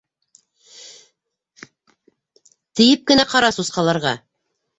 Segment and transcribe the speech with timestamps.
[2.79, 4.17] Тейеп кенә ҡара сусҡаларға!